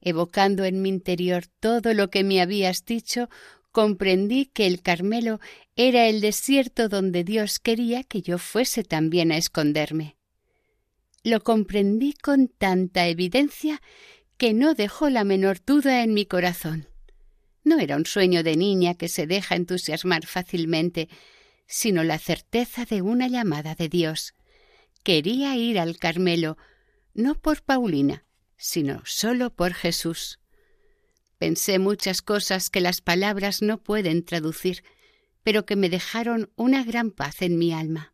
Evocando 0.00 0.64
en 0.64 0.82
mi 0.82 0.90
interior 0.90 1.46
todo 1.60 1.94
lo 1.94 2.10
que 2.10 2.22
me 2.22 2.40
habías 2.40 2.84
dicho, 2.84 3.30
comprendí 3.72 4.46
que 4.46 4.66
el 4.66 4.82
Carmelo 4.82 5.40
era 5.74 6.06
el 6.06 6.20
desierto 6.20 6.88
donde 6.88 7.24
Dios 7.24 7.58
quería 7.58 8.04
que 8.04 8.20
yo 8.20 8.38
fuese 8.38 8.84
también 8.84 9.32
a 9.32 9.38
esconderme. 9.38 10.17
Lo 11.24 11.42
comprendí 11.42 12.12
con 12.14 12.48
tanta 12.48 13.06
evidencia 13.08 13.82
que 14.36 14.54
no 14.54 14.74
dejó 14.74 15.10
la 15.10 15.24
menor 15.24 15.58
duda 15.64 16.02
en 16.02 16.14
mi 16.14 16.26
corazón. 16.26 16.88
No 17.64 17.78
era 17.78 17.96
un 17.96 18.06
sueño 18.06 18.42
de 18.42 18.56
niña 18.56 18.94
que 18.94 19.08
se 19.08 19.26
deja 19.26 19.56
entusiasmar 19.56 20.26
fácilmente, 20.26 21.08
sino 21.66 22.04
la 22.04 22.18
certeza 22.18 22.84
de 22.84 23.02
una 23.02 23.28
llamada 23.28 23.74
de 23.74 23.88
Dios. 23.88 24.34
Quería 25.02 25.56
ir 25.56 25.78
al 25.78 25.98
Carmelo, 25.98 26.56
no 27.14 27.34
por 27.34 27.62
Paulina, 27.62 28.24
sino 28.56 29.02
solo 29.04 29.50
por 29.54 29.74
Jesús. 29.74 30.38
Pensé 31.38 31.78
muchas 31.78 32.22
cosas 32.22 32.70
que 32.70 32.80
las 32.80 33.00
palabras 33.00 33.60
no 33.60 33.82
pueden 33.82 34.24
traducir, 34.24 34.82
pero 35.42 35.66
que 35.66 35.76
me 35.76 35.88
dejaron 35.88 36.50
una 36.56 36.84
gran 36.84 37.10
paz 37.10 37.42
en 37.42 37.58
mi 37.58 37.72
alma. 37.72 38.12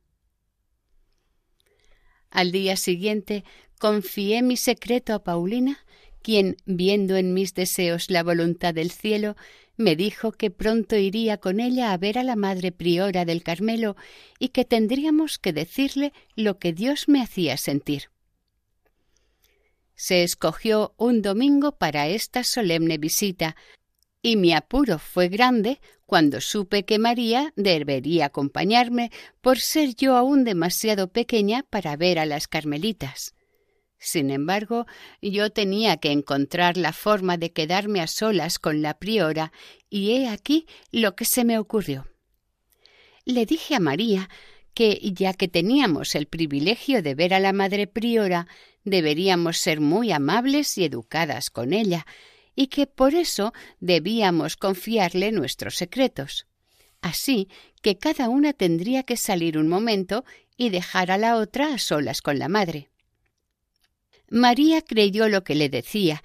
Al 2.35 2.51
día 2.51 2.77
siguiente 2.77 3.45
confié 3.79 4.43
mi 4.43 4.57
secreto 4.57 5.15
a 5.15 5.23
Paulina, 5.23 5.79
quien, 6.21 6.57
viendo 6.67 7.17
en 7.17 7.33
mis 7.33 7.55
deseos 7.55 8.11
la 8.11 8.25
voluntad 8.25 8.75
del 8.75 8.91
cielo, 8.91 9.37
me 9.77 9.95
dijo 9.95 10.33
que 10.33 10.51
pronto 10.51 10.97
iría 10.97 11.39
con 11.39 11.61
ella 11.61 11.93
a 11.93 11.97
ver 11.97 12.19
a 12.19 12.25
la 12.25 12.35
madre 12.35 12.73
priora 12.73 13.25
del 13.25 13.45
Carmelo 13.45 13.95
y 14.41 14.49
que 14.49 14.65
tendríamos 14.65 15.39
que 15.39 15.53
decirle 15.53 16.13
lo 16.35 16.59
que 16.59 16.73
Dios 16.73 17.09
me 17.09 17.23
hacía 17.23 17.57
sentir. 17.57 18.11
Se 19.95 20.25
escogió 20.25 20.93
un 20.97 21.23
domingo 21.23 21.79
para 21.79 22.09
esta 22.09 22.43
solemne 22.43 22.99
visita, 22.99 23.55
y 24.25 24.37
mi 24.37 24.55
apuro 24.55 24.99
fue 24.99 25.29
grande 25.29 25.83
cuando 26.07 26.41
supe 26.41 26.87
que 26.87 26.99
María 26.99 27.53
debería 27.57 28.25
acompañarme 28.25 29.11
por 29.43 29.61
ser 29.61 29.95
yo 29.97 30.17
aún 30.17 30.45
demasiado 30.45 31.09
pequeña 31.09 31.63
para 31.69 31.95
ver 31.97 32.19
a 32.19 32.25
las 32.25 32.49
carmelitas. 32.49 33.35
Sin 33.99 34.31
embargo, 34.31 34.87
yo 35.21 35.51
tenía 35.51 35.99
que 35.99 36.11
encontrar 36.11 36.79
la 36.79 36.95
forma 36.95 37.37
de 37.37 37.53
quedarme 37.53 38.01
a 38.01 38.07
solas 38.07 38.59
con 38.59 38.81
la 38.81 38.99
priora, 38.99 39.53
y 39.91 40.13
he 40.13 40.29
aquí 40.31 40.67
lo 40.91 41.15
que 41.17 41.27
se 41.27 41.45
me 41.45 41.59
ocurrió. 41.59 42.07
Le 43.27 43.45
dije 43.45 43.75
a 43.75 43.81
María 43.81 44.31
que, 44.73 45.01
ya 45.03 45.35
que 45.35 45.49
teníamos 45.49 46.15
el 46.15 46.29
privilegio 46.29 47.03
de 47.03 47.15
ver 47.15 47.35
a 47.35 47.41
la 47.41 47.53
madre 47.53 47.87
priora, 47.87 48.47
deberíamos 48.85 49.59
ser 49.59 49.81
muy 49.81 50.13
amables 50.13 50.79
y 50.79 50.85
educadas 50.85 51.51
con 51.51 51.75
ella, 51.75 52.07
y 52.55 52.69
que 52.69 52.87
por 52.87 53.15
eso 53.15 53.53
debíamos 53.81 54.57
confiarle 54.57 55.33
nuestros 55.33 55.77
secretos. 55.77 56.47
Así 57.01 57.49
que 57.83 57.99
cada 57.99 58.29
una 58.29 58.53
tendría 58.53 59.03
que 59.03 59.17
salir 59.17 59.59
un 59.59 59.69
momento 59.69 60.25
y 60.57 60.71
dejar 60.71 61.11
a 61.11 61.19
la 61.19 61.37
otra 61.37 61.75
a 61.75 61.79
solas 61.79 62.23
con 62.23 62.39
la 62.39 62.49
madre. 62.49 62.91
María 64.29 64.83
creyó 64.83 65.29
lo 65.29 65.45
que 65.45 65.55
le 65.55 65.69
decía, 65.69 66.23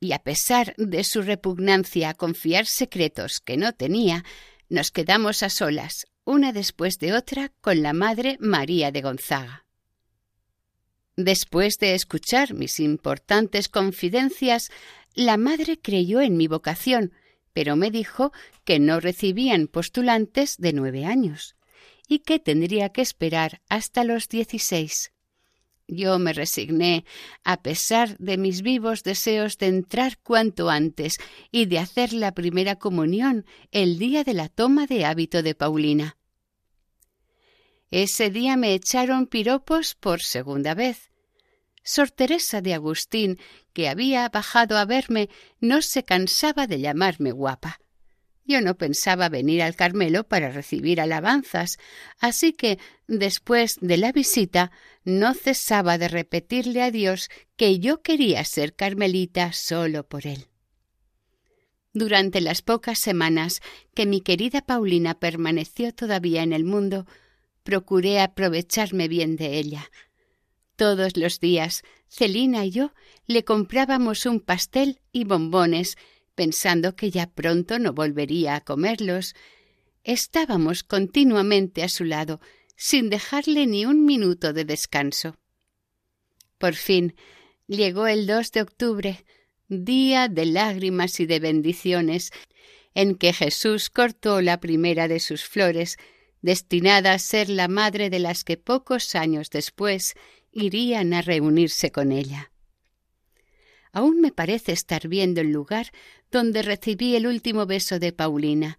y 0.00 0.12
a 0.12 0.18
pesar 0.18 0.74
de 0.78 1.04
su 1.04 1.22
repugnancia 1.22 2.10
a 2.10 2.14
confiar 2.14 2.66
secretos 2.66 3.40
que 3.40 3.56
no 3.56 3.72
tenía, 3.72 4.24
nos 4.68 4.90
quedamos 4.90 5.42
a 5.42 5.50
solas, 5.50 6.06
una 6.24 6.52
después 6.52 6.98
de 6.98 7.12
otra, 7.12 7.52
con 7.60 7.82
la 7.82 7.92
madre 7.92 8.36
María 8.40 8.90
de 8.90 9.02
Gonzaga. 9.02 9.66
Después 11.16 11.78
de 11.78 11.94
escuchar 11.94 12.54
mis 12.54 12.80
importantes 12.80 13.68
confidencias, 13.68 14.70
la 15.14 15.36
madre 15.36 15.78
creyó 15.80 16.20
en 16.20 16.36
mi 16.36 16.46
vocación, 16.46 17.12
pero 17.52 17.76
me 17.76 17.90
dijo 17.90 18.32
que 18.64 18.78
no 18.78 19.00
recibían 19.00 19.66
postulantes 19.66 20.56
de 20.58 20.72
nueve 20.72 21.04
años 21.04 21.56
y 22.08 22.20
que 22.20 22.38
tendría 22.38 22.90
que 22.90 23.02
esperar 23.02 23.60
hasta 23.68 24.04
los 24.04 24.28
dieciséis. 24.28 25.12
Yo 25.88 26.18
me 26.18 26.32
resigné, 26.32 27.04
a 27.44 27.62
pesar 27.62 28.16
de 28.18 28.38
mis 28.38 28.62
vivos 28.62 29.02
deseos 29.02 29.58
de 29.58 29.66
entrar 29.66 30.18
cuanto 30.18 30.70
antes 30.70 31.18
y 31.50 31.66
de 31.66 31.78
hacer 31.78 32.12
la 32.12 32.32
primera 32.32 32.76
comunión 32.76 33.44
el 33.72 33.98
día 33.98 34.24
de 34.24 34.34
la 34.34 34.48
toma 34.48 34.86
de 34.86 35.04
hábito 35.04 35.42
de 35.42 35.54
Paulina. 35.54 36.16
Ese 37.90 38.30
día 38.30 38.56
me 38.56 38.72
echaron 38.72 39.26
piropos 39.26 39.94
por 39.94 40.22
segunda 40.22 40.72
vez, 40.74 41.11
Sor 41.82 42.10
Teresa 42.10 42.60
de 42.60 42.74
Agustín, 42.74 43.38
que 43.72 43.88
había 43.88 44.28
bajado 44.28 44.78
a 44.78 44.84
verme, 44.84 45.28
no 45.60 45.82
se 45.82 46.04
cansaba 46.04 46.66
de 46.66 46.80
llamarme 46.80 47.32
guapa. 47.32 47.80
Yo 48.44 48.60
no 48.60 48.76
pensaba 48.76 49.28
venir 49.28 49.62
al 49.62 49.76
Carmelo 49.76 50.24
para 50.24 50.50
recibir 50.50 51.00
alabanzas, 51.00 51.78
así 52.18 52.52
que, 52.52 52.78
después 53.06 53.78
de 53.80 53.96
la 53.96 54.12
visita, 54.12 54.72
no 55.04 55.34
cesaba 55.34 55.96
de 55.96 56.08
repetirle 56.08 56.82
a 56.82 56.90
Dios 56.90 57.30
que 57.56 57.78
yo 57.78 58.02
quería 58.02 58.44
ser 58.44 58.74
carmelita 58.74 59.52
solo 59.52 60.08
por 60.08 60.26
él. 60.26 60.46
Durante 61.92 62.40
las 62.40 62.62
pocas 62.62 62.98
semanas 62.98 63.60
que 63.94 64.06
mi 64.06 64.22
querida 64.22 64.62
Paulina 64.62 65.14
permaneció 65.14 65.92
todavía 65.92 66.42
en 66.42 66.52
el 66.52 66.64
mundo, 66.64 67.06
procuré 67.62 68.20
aprovecharme 68.20 69.08
bien 69.08 69.36
de 69.36 69.58
ella, 69.58 69.90
todos 70.82 71.16
los 71.16 71.38
días, 71.38 71.84
Celina 72.08 72.64
y 72.64 72.72
yo 72.72 72.92
le 73.28 73.44
comprábamos 73.44 74.26
un 74.26 74.40
pastel 74.40 74.98
y 75.12 75.22
bombones, 75.22 75.96
pensando 76.34 76.96
que 76.96 77.12
ya 77.12 77.28
pronto 77.28 77.78
no 77.78 77.92
volvería 77.92 78.56
a 78.56 78.62
comerlos. 78.62 79.36
Estábamos 80.02 80.82
continuamente 80.82 81.84
a 81.84 81.88
su 81.88 82.02
lado, 82.02 82.40
sin 82.74 83.10
dejarle 83.10 83.68
ni 83.68 83.86
un 83.86 84.04
minuto 84.04 84.52
de 84.52 84.64
descanso. 84.64 85.36
Por 86.58 86.74
fin 86.74 87.14
llegó 87.68 88.08
el 88.08 88.26
2 88.26 88.50
de 88.50 88.62
octubre, 88.62 89.24
día 89.68 90.26
de 90.26 90.46
lágrimas 90.46 91.20
y 91.20 91.26
de 91.26 91.38
bendiciones, 91.38 92.32
en 92.92 93.14
que 93.14 93.32
Jesús 93.32 93.88
cortó 93.88 94.40
la 94.40 94.58
primera 94.58 95.06
de 95.06 95.20
sus 95.20 95.44
flores, 95.44 95.96
destinada 96.40 97.12
a 97.12 97.20
ser 97.20 97.50
la 97.50 97.68
madre 97.68 98.10
de 98.10 98.18
las 98.18 98.42
que 98.42 98.56
pocos 98.56 99.14
años 99.14 99.48
después 99.48 100.16
irían 100.52 101.14
a 101.14 101.22
reunirse 101.22 101.90
con 101.90 102.12
ella. 102.12 102.52
Aún 103.92 104.20
me 104.20 104.32
parece 104.32 104.72
estar 104.72 105.08
viendo 105.08 105.40
el 105.40 105.50
lugar 105.50 105.90
donde 106.30 106.62
recibí 106.62 107.16
el 107.16 107.26
último 107.26 107.66
beso 107.66 107.98
de 107.98 108.12
Paulina. 108.12 108.78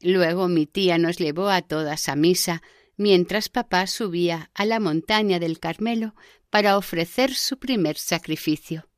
Luego 0.00 0.48
mi 0.48 0.66
tía 0.66 0.98
nos 0.98 1.18
llevó 1.18 1.48
a 1.48 1.62
todas 1.62 2.08
a 2.08 2.16
misa, 2.16 2.62
mientras 2.96 3.48
papá 3.48 3.86
subía 3.86 4.50
a 4.54 4.64
la 4.64 4.80
montaña 4.80 5.38
del 5.38 5.60
Carmelo 5.60 6.14
para 6.50 6.76
ofrecer 6.76 7.34
su 7.34 7.58
primer 7.58 7.96
sacrificio. 7.96 8.88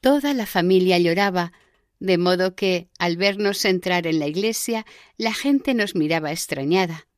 Toda 0.00 0.34
la 0.34 0.46
familia 0.46 0.98
lloraba, 0.98 1.52
de 2.00 2.18
modo 2.18 2.54
que, 2.54 2.88
al 2.98 3.16
vernos 3.16 3.64
entrar 3.64 4.06
en 4.06 4.18
la 4.20 4.26
iglesia, 4.26 4.86
la 5.16 5.34
gente 5.34 5.74
nos 5.74 5.94
miraba 5.94 6.32
extrañada. 6.32 7.08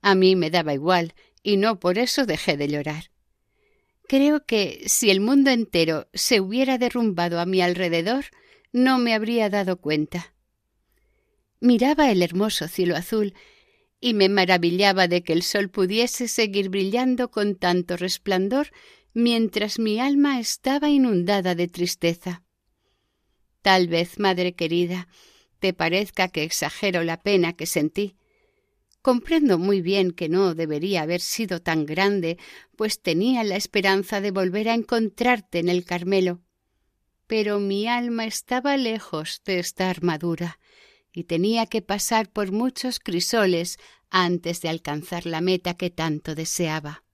A 0.00 0.14
mí 0.14 0.36
me 0.36 0.50
daba 0.50 0.74
igual, 0.74 1.14
y 1.48 1.56
no 1.56 1.80
por 1.80 1.96
eso 1.96 2.26
dejé 2.26 2.58
de 2.58 2.68
llorar. 2.68 3.10
Creo 4.06 4.44
que 4.44 4.82
si 4.84 5.08
el 5.08 5.20
mundo 5.20 5.48
entero 5.48 6.06
se 6.12 6.42
hubiera 6.42 6.76
derrumbado 6.76 7.40
a 7.40 7.46
mi 7.46 7.62
alrededor, 7.62 8.26
no 8.70 8.98
me 8.98 9.14
habría 9.14 9.48
dado 9.48 9.80
cuenta. 9.80 10.34
Miraba 11.58 12.10
el 12.10 12.22
hermoso 12.22 12.68
cielo 12.68 12.96
azul 12.96 13.32
y 13.98 14.12
me 14.12 14.28
maravillaba 14.28 15.08
de 15.08 15.22
que 15.22 15.32
el 15.32 15.42
sol 15.42 15.70
pudiese 15.70 16.28
seguir 16.28 16.68
brillando 16.68 17.30
con 17.30 17.54
tanto 17.54 17.96
resplandor 17.96 18.68
mientras 19.14 19.78
mi 19.78 20.00
alma 20.00 20.40
estaba 20.40 20.90
inundada 20.90 21.54
de 21.54 21.66
tristeza. 21.68 22.42
Tal 23.62 23.88
vez, 23.88 24.18
madre 24.18 24.52
querida, 24.52 25.08
te 25.60 25.72
parezca 25.72 26.28
que 26.28 26.42
exagero 26.42 27.04
la 27.04 27.22
pena 27.22 27.54
que 27.54 27.64
sentí. 27.64 28.16
Comprendo 29.02 29.58
muy 29.58 29.80
bien 29.80 30.10
que 30.10 30.28
no 30.28 30.54
debería 30.54 31.02
haber 31.02 31.20
sido 31.20 31.62
tan 31.62 31.86
grande, 31.86 32.36
pues 32.76 33.00
tenía 33.00 33.44
la 33.44 33.56
esperanza 33.56 34.20
de 34.20 34.30
volver 34.30 34.68
a 34.68 34.74
encontrarte 34.74 35.60
en 35.60 35.68
el 35.68 35.84
Carmelo. 35.84 36.40
Pero 37.26 37.60
mi 37.60 37.86
alma 37.86 38.26
estaba 38.26 38.76
lejos 38.76 39.42
de 39.44 39.60
estar 39.60 40.02
madura 40.02 40.58
y 41.12 41.24
tenía 41.24 41.66
que 41.66 41.82
pasar 41.82 42.30
por 42.30 42.52
muchos 42.52 42.98
crisoles 42.98 43.78
antes 44.10 44.60
de 44.60 44.68
alcanzar 44.68 45.26
la 45.26 45.40
meta 45.40 45.74
que 45.74 45.90
tanto 45.90 46.34
deseaba. 46.34 47.04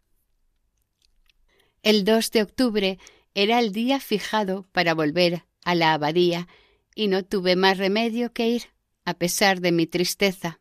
El 1.83 2.05
2 2.05 2.31
de 2.31 2.43
octubre 2.43 2.99
era 3.35 3.59
el 3.59 3.73
día 3.73 4.01
fijado 4.01 4.67
para 4.73 4.95
volver 4.95 5.45
a 5.65 5.75
la 5.75 5.93
abadía 5.93 6.49
y 6.95 7.09
no 7.09 7.25
tuve 7.25 7.57
más 7.57 7.79
remedio 7.79 8.33
que 8.33 8.49
ir, 8.49 8.63
a 9.05 9.15
pesar 9.15 9.61
de 9.61 9.73
mi 9.73 9.87
tristeza. 9.87 10.61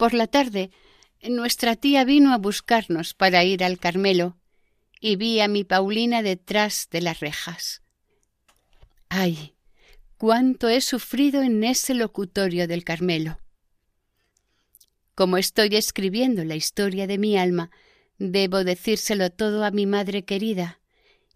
Por 0.00 0.14
la 0.14 0.28
tarde, 0.28 0.70
nuestra 1.22 1.76
tía 1.76 2.04
vino 2.04 2.32
a 2.32 2.38
buscarnos 2.38 3.12
para 3.12 3.44
ir 3.44 3.62
al 3.62 3.78
Carmelo 3.78 4.38
y 4.98 5.16
vi 5.16 5.40
a 5.40 5.46
mi 5.46 5.62
Paulina 5.62 6.22
detrás 6.22 6.88
de 6.90 7.02
las 7.02 7.20
rejas. 7.20 7.82
¡Ay! 9.10 9.52
cuánto 10.16 10.70
he 10.70 10.80
sufrido 10.80 11.42
en 11.42 11.62
ese 11.64 11.92
locutorio 11.92 12.66
del 12.66 12.82
Carmelo. 12.82 13.40
Como 15.14 15.36
estoy 15.36 15.76
escribiendo 15.76 16.44
la 16.44 16.56
historia 16.56 17.06
de 17.06 17.18
mi 17.18 17.36
alma, 17.36 17.70
debo 18.16 18.64
decírselo 18.64 19.28
todo 19.28 19.66
a 19.66 19.70
mi 19.70 19.84
madre 19.84 20.24
querida, 20.24 20.80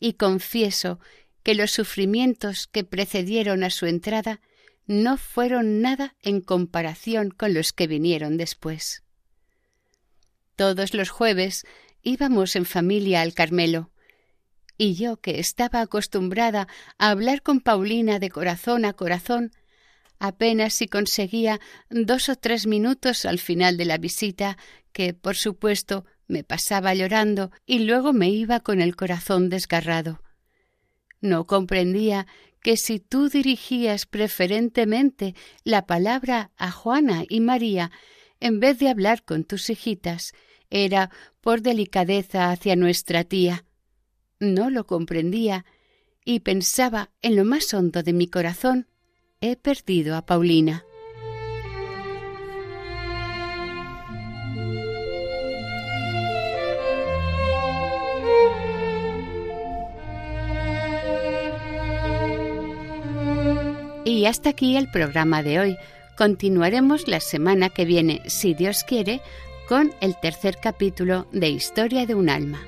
y 0.00 0.14
confieso 0.14 1.00
que 1.42 1.54
los 1.54 1.70
sufrimientos 1.70 2.66
que 2.66 2.82
precedieron 2.82 3.62
a 3.62 3.68
su 3.68 3.84
entrada 3.84 4.40
no 4.86 5.16
fueron 5.16 5.80
nada 5.80 6.14
en 6.22 6.40
comparación 6.40 7.30
con 7.30 7.54
los 7.54 7.72
que 7.72 7.86
vinieron 7.86 8.36
después. 8.36 9.02
Todos 10.56 10.94
los 10.94 11.10
jueves 11.10 11.64
íbamos 12.02 12.54
en 12.56 12.66
familia 12.66 13.22
al 13.22 13.34
Carmelo, 13.34 13.90
y 14.76 14.94
yo, 14.94 15.16
que 15.18 15.38
estaba 15.38 15.80
acostumbrada 15.80 16.68
a 16.98 17.10
hablar 17.10 17.42
con 17.42 17.60
Paulina 17.60 18.18
de 18.18 18.30
corazón 18.30 18.84
a 18.84 18.92
corazón, 18.92 19.52
apenas 20.18 20.74
si 20.74 20.88
conseguía 20.88 21.60
dos 21.90 22.28
o 22.28 22.36
tres 22.36 22.66
minutos 22.66 23.24
al 23.24 23.38
final 23.38 23.76
de 23.76 23.84
la 23.84 23.98
visita, 23.98 24.58
que, 24.92 25.14
por 25.14 25.36
supuesto, 25.36 26.04
me 26.26 26.44
pasaba 26.44 26.94
llorando 26.94 27.50
y 27.66 27.80
luego 27.80 28.12
me 28.12 28.30
iba 28.30 28.60
con 28.60 28.80
el 28.80 28.96
corazón 28.96 29.48
desgarrado. 29.48 30.22
No 31.20 31.46
comprendía 31.46 32.26
que 32.64 32.78
si 32.78 32.98
tú 32.98 33.28
dirigías 33.28 34.06
preferentemente 34.06 35.34
la 35.64 35.84
palabra 35.84 36.50
a 36.56 36.70
Juana 36.70 37.24
y 37.28 37.40
María, 37.40 37.92
en 38.40 38.58
vez 38.58 38.78
de 38.78 38.88
hablar 38.88 39.22
con 39.22 39.44
tus 39.44 39.68
hijitas, 39.68 40.32
era 40.70 41.10
por 41.42 41.60
delicadeza 41.60 42.50
hacia 42.50 42.74
nuestra 42.74 43.22
tía. 43.22 43.66
No 44.40 44.70
lo 44.70 44.86
comprendía 44.86 45.66
y 46.24 46.40
pensaba 46.40 47.10
en 47.20 47.36
lo 47.36 47.44
más 47.44 47.74
hondo 47.74 48.02
de 48.02 48.14
mi 48.14 48.28
corazón, 48.28 48.88
he 49.42 49.56
perdido 49.56 50.16
a 50.16 50.24
Paulina. 50.24 50.86
Y 64.24 64.26
hasta 64.26 64.48
aquí 64.48 64.78
el 64.78 64.88
programa 64.88 65.42
de 65.42 65.60
hoy. 65.60 65.76
Continuaremos 66.16 67.08
la 67.08 67.20
semana 67.20 67.68
que 67.68 67.84
viene, 67.84 68.22
si 68.24 68.54
Dios 68.54 68.82
quiere, 68.82 69.20
con 69.68 69.92
el 70.00 70.18
tercer 70.18 70.56
capítulo 70.62 71.26
de 71.30 71.50
Historia 71.50 72.06
de 72.06 72.14
un 72.14 72.30
alma. 72.30 72.58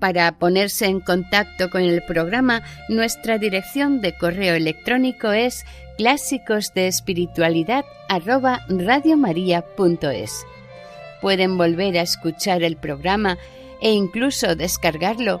Para 0.00 0.32
ponerse 0.40 0.86
en 0.86 0.98
contacto 0.98 1.70
con 1.70 1.82
el 1.82 2.02
programa, 2.02 2.64
nuestra 2.88 3.38
dirección 3.38 4.00
de 4.00 4.18
correo 4.18 4.56
electrónico 4.56 5.30
es 5.30 5.64
clásicos 5.96 6.74
Pueden 11.20 11.58
volver 11.58 11.96
a 11.96 12.02
escuchar 12.02 12.64
el 12.64 12.76
programa 12.76 13.38
e 13.80 13.92
incluso 13.92 14.56
descargarlo 14.56 15.40